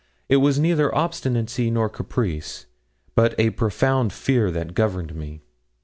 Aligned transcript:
It 0.29 0.37
was 0.37 0.57
neither 0.57 0.91
obstinacy 0.95 1.69
nor 1.69 1.87
caprice, 1.87 2.65
but 3.13 3.39
a 3.39 3.51
profound 3.51 4.11
fear 4.11 4.49
that 4.49 4.73
governed 4.73 5.13
me. 5.13 5.41